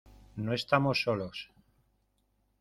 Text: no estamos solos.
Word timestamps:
no 0.45 0.51
estamos 0.55 1.03
solos. 1.03 1.51